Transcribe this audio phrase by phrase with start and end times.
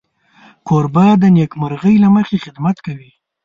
[0.67, 3.11] کوربه د نېکمرغۍ له مخې خدمت کوي.